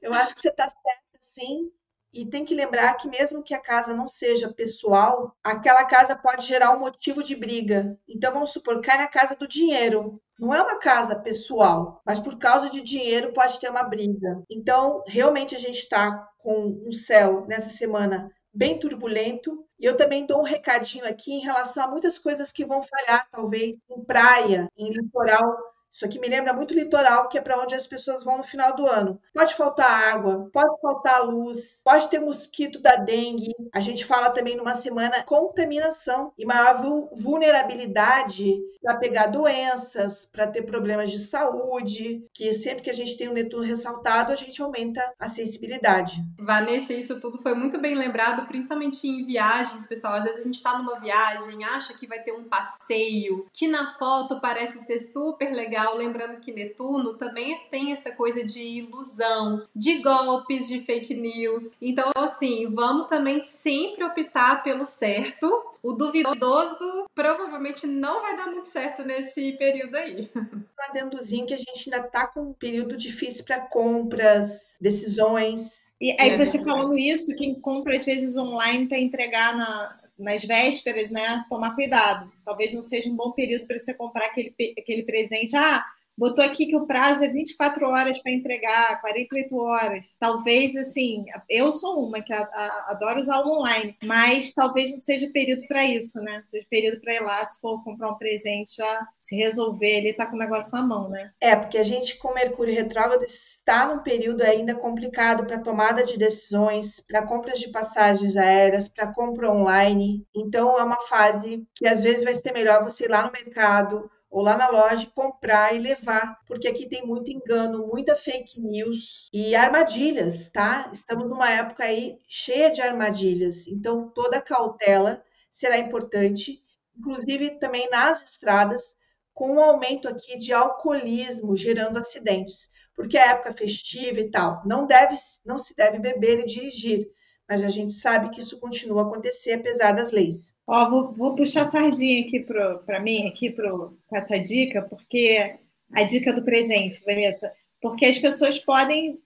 Eu 0.01 0.15
acho 0.15 0.35
que 0.35 0.41
você 0.41 0.49
está 0.49 0.69
certa, 0.69 1.19
sim. 1.19 1.71
E 2.13 2.27
tem 2.27 2.45
que 2.45 2.55
lembrar 2.55 2.95
que, 2.95 3.09
mesmo 3.09 3.43
que 3.43 3.55
a 3.55 3.61
casa 3.61 3.95
não 3.95 4.09
seja 4.09 4.53
pessoal, 4.53 5.37
aquela 5.45 5.85
casa 5.85 6.17
pode 6.17 6.45
gerar 6.45 6.77
um 6.77 6.81
motivo 6.81 7.23
de 7.23 7.37
briga. 7.37 7.97
Então, 8.09 8.33
vamos 8.33 8.51
supor, 8.51 8.81
cai 8.81 8.99
na 8.99 9.07
casa 9.07 9.37
do 9.37 9.47
dinheiro. 9.47 10.21
Não 10.41 10.55
é 10.55 10.63
uma 10.63 10.79
casa 10.79 11.15
pessoal, 11.15 12.01
mas 12.05 12.19
por 12.19 12.39
causa 12.39 12.71
de 12.71 12.81
dinheiro 12.81 13.31
pode 13.35 13.61
ter 13.61 13.69
uma 13.69 13.83
briga. 13.83 14.43
Então, 14.49 15.05
realmente, 15.07 15.55
a 15.55 15.59
gente 15.59 15.77
está 15.77 16.27
com 16.39 16.83
um 16.87 16.91
céu 16.91 17.45
nessa 17.47 17.69
semana 17.69 18.33
bem 18.53 18.79
turbulento. 18.79 19.67
E 19.79 19.85
eu 19.85 19.99
também 19.99 20.25
dou 20.25 20.41
um 20.41 20.45
recadinho 20.45 21.07
aqui 21.07 21.33
em 21.33 21.41
relação 21.41 21.85
a 21.85 21.89
muitas 21.89 22.19
coisas 22.19 22.51
que 22.51 22.65
vão 22.65 22.83
falhar, 22.83 23.29
talvez, 23.31 23.77
em 23.91 24.03
praia, 24.03 24.67
em 24.79 24.91
litoral 24.91 25.59
isso 25.93 26.05
aqui 26.05 26.21
me 26.21 26.29
lembra 26.29 26.53
muito 26.53 26.73
litoral, 26.73 27.29
que 27.29 27.37
é 27.37 27.41
para 27.41 27.61
onde 27.61 27.75
as 27.75 27.87
pessoas 27.87 28.23
vão 28.23 28.39
no 28.39 28.45
final 28.45 28.77
do 28.77 28.87
ano. 28.87 29.21
Pode 29.35 29.55
faltar 29.55 30.15
água, 30.15 30.49
pode 30.53 30.81
faltar 30.81 31.27
luz, 31.27 31.83
pode 31.85 32.09
ter 32.09 32.21
mosquito 32.21 32.81
da 32.81 32.97
dengue. 32.97 33.53
A 33.75 33.81
gente 33.81 34.05
fala 34.05 34.31
também 34.31 34.57
numa 34.57 34.77
semana 34.77 35.25
contaminação 35.25 36.33
e 36.39 36.47
maior 36.47 36.81
vulnerabilidade 37.13 38.55
para 38.83 38.97
pegar 38.97 39.27
doenças, 39.27 40.25
para 40.25 40.47
ter 40.47 40.63
problemas 40.63 41.11
de 41.11 41.19
saúde, 41.19 42.25
que 42.33 42.55
sempre 42.55 42.83
que 42.83 42.91
a 42.91 42.95
gente 42.95 43.17
tem 43.17 43.29
o 43.29 43.33
um 43.33 43.35
Netuno 43.35 43.63
ressaltado, 43.63 44.33
a 44.33 44.37
gente 44.37 44.63
aumenta 44.63 45.03
a 45.19 45.29
sensibilidade. 45.29 46.23
Vanessa, 46.39 46.95
isso 46.95 47.21
tudo 47.21 47.39
foi 47.39 47.55
muito 47.55 47.79
bem 47.79 47.95
lembrado, 47.95 48.47
principalmente 48.47 49.07
em 49.07 49.27
viagens, 49.27 49.87
pessoal. 49.87 50.15
Às 50.15 50.25
vezes 50.25 50.41
a 50.41 50.45
gente 50.45 50.55
está 50.55 50.79
numa 50.79 50.99
viagem, 51.01 51.65
acha 51.65 51.93
que 51.95 52.07
vai 52.07 52.23
ter 52.23 52.33
um 52.33 52.45
passeio, 52.45 53.47
que 53.53 53.67
na 53.67 53.93
foto 53.95 54.41
parece 54.41 54.79
ser 54.79 54.99
super 54.99 55.53
legal 55.53 55.80
legal, 55.81 55.97
lembrando 55.97 56.41
que 56.41 56.53
Netuno 56.53 57.15
também 57.15 57.57
tem 57.71 57.93
essa 57.93 58.11
coisa 58.11 58.45
de 58.45 58.63
ilusão, 58.63 59.67
de 59.75 59.99
golpes, 59.99 60.69
de 60.69 60.81
fake 60.81 61.15
news. 61.15 61.75
Então, 61.81 62.11
assim, 62.15 62.67
vamos 62.73 63.09
também 63.09 63.41
sempre 63.41 64.05
optar 64.05 64.63
pelo 64.63 64.85
certo. 64.85 65.49
O 65.83 65.93
duvidoso 65.93 67.07
provavelmente 67.15 67.87
não 67.87 68.21
vai 68.21 68.37
dar 68.37 68.47
muito 68.49 68.69
certo 68.69 69.03
nesse 69.03 69.53
período 69.53 69.97
aí. 69.97 70.31
Um 70.81 70.93
adendozinho 70.93 71.47
que 71.47 71.53
a 71.53 71.59
gente 71.59 71.93
ainda 71.93 72.09
tá 72.09 72.27
com 72.27 72.41
um 72.41 72.53
período 72.55 72.97
difícil 72.97 73.45
para 73.45 73.61
compras, 73.61 74.79
decisões. 74.81 75.93
E 76.01 76.11
aí, 76.19 76.31
é 76.31 76.39
você 76.39 76.59
falando 76.65 76.97
isso, 76.97 77.37
quem 77.37 77.55
compra 77.55 77.95
às 77.95 78.05
vezes 78.05 78.35
online 78.39 78.89
para 78.89 78.99
entregar 78.99 79.55
na, 79.55 80.00
nas 80.21 80.45
vésperas, 80.45 81.11
né, 81.11 81.45
tomar 81.49 81.75
cuidado. 81.75 82.31
Talvez 82.45 82.73
não 82.75 82.83
seja 82.83 83.09
um 83.09 83.17
bom 83.17 83.33
período 83.33 83.67
para 83.67 83.79
você 83.79 83.95
comprar 83.95 84.27
aquele, 84.27 84.55
aquele 84.79 85.03
presente. 85.03 85.57
Ah, 85.57 85.85
botou 86.21 86.45
aqui 86.45 86.67
que 86.67 86.77
o 86.77 86.87
prazo 86.87 87.25
é 87.25 87.29
24 87.29 87.87
horas 87.89 88.19
para 88.19 88.31
entregar, 88.31 89.01
48 89.01 89.57
horas. 89.57 90.17
Talvez, 90.21 90.77
assim, 90.77 91.25
eu 91.49 91.73
sou 91.73 92.07
uma 92.07 92.21
que 92.21 92.31
a, 92.31 92.43
a, 92.43 92.87
adoro 92.91 93.19
usar 93.19 93.41
o 93.41 93.49
online, 93.49 93.97
mas 94.05 94.53
talvez 94.53 94.91
não 94.91 94.99
seja 94.99 95.31
período 95.33 95.67
para 95.67 95.83
isso, 95.87 96.21
né? 96.21 96.45
Seja 96.51 96.67
período 96.69 97.01
para 97.01 97.15
ir 97.15 97.23
lá, 97.23 97.43
se 97.47 97.59
for 97.59 97.83
comprar 97.83 98.11
um 98.11 98.19
presente, 98.19 98.77
já 98.77 99.09
se 99.19 99.35
resolver, 99.35 99.87
ele 99.87 100.13
tá 100.13 100.27
com 100.27 100.37
o 100.37 100.39
negócio 100.39 100.71
na 100.73 100.83
mão, 100.83 101.09
né? 101.09 101.33
É, 101.41 101.57
porque 101.57 101.79
a 101.79 101.83
gente, 101.83 102.19
com 102.19 102.35
Mercúrio 102.35 102.75
retrógrado, 102.75 103.25
está 103.25 103.87
num 103.87 104.03
período 104.03 104.43
ainda 104.43 104.75
complicado 104.75 105.47
para 105.47 105.59
tomada 105.59 106.05
de 106.05 106.19
decisões, 106.19 107.01
para 107.01 107.27
compras 107.27 107.59
de 107.59 107.71
passagens 107.71 108.37
aéreas, 108.37 108.91
para 108.91 109.11
compra 109.11 109.51
online. 109.51 110.27
Então, 110.37 110.79
é 110.79 110.85
uma 110.85 111.01
fase 111.09 111.67
que 111.75 111.87
às 111.87 112.03
vezes 112.03 112.25
vai 112.25 112.35
ser 112.35 112.53
melhor 112.53 112.85
você 112.85 113.07
ir 113.07 113.09
lá 113.09 113.23
no 113.23 113.33
mercado 113.33 114.11
ou 114.31 114.43
lá 114.43 114.57
na 114.57 114.69
loja 114.69 115.11
comprar 115.13 115.75
e 115.75 115.81
levar, 115.81 116.39
porque 116.47 116.69
aqui 116.69 116.89
tem 116.89 117.05
muito 117.05 117.31
engano, 117.31 117.89
muita 117.89 118.15
fake 118.15 118.61
news 118.61 119.29
e 119.33 119.57
armadilhas, 119.57 120.49
tá? 120.51 120.89
Estamos 120.93 121.29
numa 121.29 121.51
época 121.51 121.85
aí 121.85 122.19
cheia 122.29 122.71
de 122.71 122.81
armadilhas, 122.81 123.67
então 123.67 124.09
toda 124.11 124.41
cautela 124.41 125.23
será 125.51 125.77
importante, 125.79 126.63
inclusive 126.97 127.59
também 127.59 127.91
nas 127.91 128.23
estradas, 128.23 128.97
com 129.35 129.51
o 129.51 129.55
um 129.55 129.61
aumento 129.61 130.09
aqui 130.09 130.39
de 130.39 130.53
alcoolismo 130.53 131.57
gerando 131.57 131.99
acidentes, 131.99 132.71
porque 132.95 133.19
é 133.19 133.29
época 133.31 133.53
festiva 133.53 134.21
e 134.21 134.31
tal, 134.31 134.63
não 134.65 134.87
deve, 134.87 135.17
não 135.45 135.59
se 135.59 135.75
deve 135.75 135.99
beber 135.99 136.41
e 136.41 136.47
dirigir 136.47 137.11
mas 137.51 137.65
a 137.65 137.69
gente 137.69 137.93
sabe 137.93 138.31
que 138.31 138.41
isso 138.41 138.61
continua 138.61 139.03
a 139.03 139.07
acontecer 139.07 139.55
apesar 139.55 139.91
das 139.91 140.13
leis. 140.13 140.55
Ó, 140.65 140.89
vou, 140.89 141.13
vou 141.13 141.35
puxar 141.35 141.63
a 141.63 141.65
sardinha 141.65 142.21
aqui 142.21 142.39
para 142.39 143.01
mim, 143.01 143.27
aqui 143.27 143.51
pro, 143.51 143.99
com 144.07 144.17
essa 144.17 144.39
dica, 144.39 144.83
porque 144.83 145.57
a 145.93 146.05
dica 146.05 146.33
do 146.33 146.45
presente, 146.45 147.03
Vanessa, 147.05 147.53
porque 147.83 148.07
as 148.07 148.17
pessoas 148.17 148.57
podem, 148.61 149.19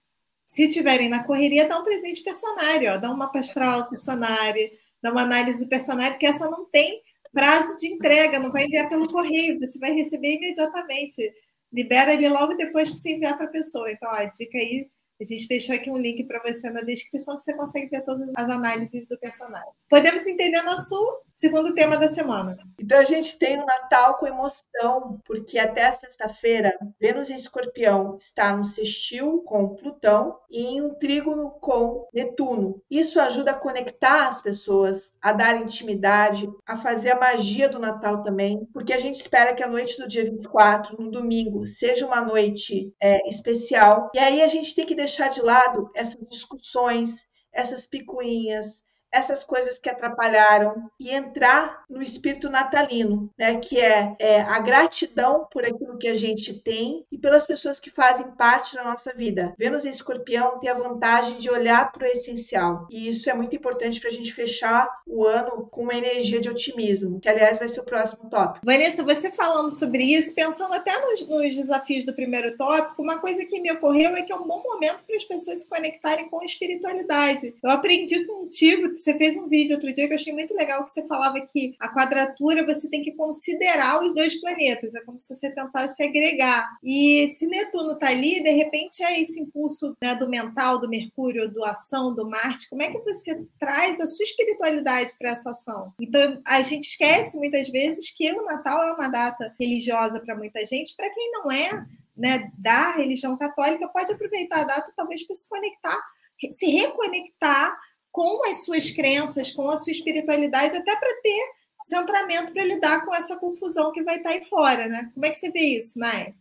se 0.43 0.67
tiverem 0.69 1.07
na 1.07 1.23
correria, 1.23 1.67
dar 1.67 1.79
um 1.79 1.83
presente 1.83 2.23
personário, 2.23 2.93
ó, 2.93 2.97
dar 2.97 3.11
uma 3.11 3.31
pastoral 3.31 3.87
personário, 3.87 4.71
dar 5.03 5.11
uma 5.11 5.21
análise 5.21 5.63
do 5.63 5.69
personagem, 5.69 6.13
porque 6.13 6.25
essa 6.25 6.49
não 6.49 6.65
tem 6.65 7.03
prazo 7.31 7.77
de 7.77 7.93
entrega, 7.93 8.39
não 8.39 8.51
vai 8.51 8.65
enviar 8.65 8.89
pelo 8.89 9.07
correio, 9.07 9.59
você 9.59 9.77
vai 9.77 9.91
receber 9.91 10.37
imediatamente. 10.37 11.31
Libera 11.71 12.15
ele 12.15 12.27
logo 12.27 12.55
depois 12.55 12.89
que 12.89 12.97
você 12.97 13.11
enviar 13.11 13.37
para 13.37 13.45
a 13.45 13.51
pessoa. 13.51 13.91
Então, 13.91 14.09
ó, 14.09 14.15
a 14.15 14.25
dica 14.25 14.57
aí 14.57 14.87
a 15.19 15.23
gente 15.23 15.47
deixou 15.47 15.75
aqui 15.75 15.89
um 15.89 15.97
link 15.97 16.23
para 16.25 16.41
você 16.41 16.69
na 16.69 16.81
descrição 16.81 17.35
que 17.35 17.41
você 17.41 17.53
consegue 17.53 17.87
ver 17.87 18.03
todas 18.03 18.29
as 18.35 18.49
análises 18.49 19.07
do 19.07 19.17
personagem. 19.17 19.69
Podemos 19.89 20.25
entender 20.27 20.61
nosso 20.61 21.21
segundo 21.35 21.73
tema 21.73 21.97
da 21.97 22.07
semana. 22.07 22.57
Então 22.79 22.97
a 22.97 23.03
gente 23.03 23.37
tem 23.37 23.61
o 23.61 23.65
Natal 23.65 24.17
com 24.17 24.25
emoção, 24.25 25.19
porque 25.25 25.59
até 25.59 25.91
sexta-feira, 25.91 26.73
Vênus 26.97 27.29
em 27.29 27.35
Escorpião 27.35 28.15
está 28.17 28.55
no 28.55 28.63
sextil 28.63 29.43
com 29.45 29.75
Plutão 29.75 30.39
e 30.49 30.61
em 30.61 30.81
um 30.81 30.95
trígono 30.95 31.51
com 31.59 32.07
Netuno. 32.13 32.81
Isso 32.89 33.19
ajuda 33.19 33.51
a 33.51 33.59
conectar 33.59 34.29
as 34.29 34.41
pessoas, 34.41 35.13
a 35.21 35.33
dar 35.33 35.61
intimidade, 35.61 36.49
a 36.65 36.77
fazer 36.77 37.11
a 37.11 37.19
magia 37.19 37.67
do 37.67 37.79
Natal 37.79 38.23
também, 38.23 38.65
porque 38.71 38.93
a 38.93 38.99
gente 38.99 39.19
espera 39.19 39.53
que 39.53 39.63
a 39.63 39.67
noite 39.67 39.97
do 39.97 40.07
dia 40.07 40.23
24, 40.23 41.01
no 41.01 41.11
domingo, 41.11 41.65
seja 41.65 42.05
uma 42.05 42.21
noite 42.21 42.93
é, 43.01 43.27
especial. 43.27 44.09
E 44.15 44.19
aí 44.19 44.41
a 44.41 44.47
gente 44.47 44.73
tem 44.73 44.85
que 44.85 44.95
deixar 44.95 45.29
de 45.29 45.41
lado 45.41 45.91
essas 45.93 46.25
discussões, 46.29 47.25
essas 47.51 47.85
picuinhas, 47.85 48.84
essas 49.15 49.43
coisas 49.43 49.79
que 49.79 49.89
atrapalharam 49.89 50.91
e 50.99 51.09
entrar 51.09 51.85
no 51.89 52.01
espírito 52.01 52.49
natalino, 52.49 53.29
né? 53.37 53.55
Que 53.55 53.79
é, 53.79 54.13
é, 54.19 54.41
a 54.41 54.59
gratidão 54.59 55.47
por 55.49 55.63
aquilo 55.63 55.97
que 55.97 56.07
a 56.07 56.13
gente 56.13 56.53
tem 56.53 57.05
e 57.09 57.17
pelas 57.17 57.45
pessoas 57.45 57.79
que 57.79 57.89
fazem 57.89 58.27
parte 58.31 58.75
da 58.75 58.83
nossa 58.83 59.13
vida. 59.13 59.55
Vênus 59.57 59.85
em 59.85 59.89
Escorpião 59.89 60.59
tem 60.59 60.69
a 60.69 60.73
vantagem 60.73 61.37
de 61.37 61.49
olhar 61.49 61.91
para 61.93 62.03
o 62.03 62.11
essencial 62.11 62.87
e 62.89 63.07
isso 63.07 63.29
é 63.29 63.33
muito 63.33 63.55
importante 63.55 64.01
para 64.01 64.09
a 64.09 64.13
gente 64.13 64.33
fechar 64.33 64.89
o 65.07 65.25
ano 65.25 65.67
com 65.71 65.83
uma 65.83 65.95
energia 65.95 66.41
de 66.41 66.49
otimismo, 66.49 67.21
que 67.21 67.29
aliás 67.29 67.57
vai 67.57 67.69
ser 67.69 67.79
o 67.79 67.85
próximo 67.85 68.29
tópico. 68.29 68.65
Vanessa, 68.65 69.03
você 69.03 69.31
falando 69.31 69.69
sobre 69.69 70.03
isso, 70.03 70.35
pensando 70.35 70.73
até 70.73 70.99
nos, 70.99 71.25
nos 71.27 71.55
desafios 71.55 72.05
do 72.05 72.13
primeiro 72.13 72.57
tópico, 72.57 73.01
uma 73.01 73.19
coisa 73.19 73.45
que 73.45 73.61
me 73.61 73.71
ocorreu 73.71 74.15
é 74.15 74.23
que 74.23 74.33
é 74.33 74.35
um 74.35 74.47
bom 74.47 74.61
momento 74.61 75.05
para 75.05 75.15
as 75.15 75.23
pessoas 75.23 75.59
se 75.59 75.69
conectarem 75.69 76.27
com 76.27 76.41
a 76.41 76.45
espiritualidade. 76.45 77.55
Eu 77.63 77.69
aprendi 77.69 78.25
contigo 78.25 78.93
você 79.05 79.17
fez 79.19 79.37
um 79.37 79.47
vídeo 79.47 79.75
outro 79.75 79.93
dia 79.93 80.07
que 80.07 80.13
eu 80.13 80.17
achei 80.17 80.33
muito 80.33 80.55
legal 80.55 80.83
que 80.83 80.89
você 80.89 81.05
falava 81.05 81.39
que 81.41 81.75
a 81.79 81.93
quadratura 81.93 82.65
você 82.65 82.89
tem 82.89 83.03
que 83.03 83.11
considerar 83.11 84.03
os 84.03 84.15
dois 84.15 84.33
planetas, 84.41 84.95
é 84.95 85.01
como 85.01 85.19
se 85.19 85.35
você 85.35 85.53
tentasse 85.53 86.01
agregar. 86.03 86.75
E 86.83 87.29
se 87.29 87.45
Netuno 87.45 87.91
está 87.91 88.07
ali, 88.07 88.41
de 88.41 88.49
repente 88.49 89.03
é 89.03 89.21
esse 89.21 89.39
impulso 89.39 89.95
né, 90.01 90.15
do 90.15 90.27
mental, 90.27 90.79
do 90.79 90.89
Mercúrio, 90.89 91.51
do 91.51 91.63
ação, 91.63 92.15
do 92.15 92.27
Marte. 92.27 92.67
Como 92.67 92.81
é 92.81 92.91
que 92.91 92.97
você 92.99 93.45
traz 93.59 94.01
a 94.01 94.07
sua 94.07 94.23
espiritualidade 94.23 95.13
para 95.19 95.31
essa 95.31 95.51
ação? 95.51 95.93
Então 95.99 96.41
a 96.43 96.63
gente 96.63 96.87
esquece 96.87 97.37
muitas 97.37 97.69
vezes 97.69 98.09
que 98.09 98.31
o 98.31 98.43
Natal 98.43 98.81
é 98.81 98.93
uma 98.93 99.07
data 99.07 99.53
religiosa 99.59 100.19
para 100.19 100.35
muita 100.35 100.65
gente, 100.65 100.95
para 100.95 101.11
quem 101.11 101.31
não 101.31 101.51
é, 101.51 101.85
né, 102.17 102.51
da 102.57 102.93
religião 102.93 103.37
católica, 103.37 103.87
pode 103.87 104.11
aproveitar 104.11 104.61
a 104.61 104.63
data 104.63 104.91
talvez 104.95 105.21
para 105.21 105.35
se 105.35 105.47
conectar, 105.47 106.01
se 106.49 106.65
reconectar 106.71 107.77
com 108.15 108.47
as 108.49 108.63
suas 108.63 108.89
crenças, 108.91 109.51
com 109.51 109.69
a 109.69 109.75
sua 109.75 109.91
espiritualidade, 109.91 110.77
até 110.77 110.95
para 110.95 111.21
ter 111.21 111.51
centramento 111.81 112.53
para 112.53 112.63
lidar 112.63 113.05
com 113.05 113.13
essa 113.13 113.35
confusão 113.35 113.91
que 113.91 114.01
vai 114.03 114.15
estar 114.15 114.29
tá 114.29 114.35
aí 114.35 114.43
fora, 114.45 114.87
né? 114.87 115.11
Como 115.13 115.25
é 115.25 115.29
que 115.29 115.35
você 115.35 115.51
vê 115.51 115.77
isso, 115.77 115.99
Nay? 115.99 116.33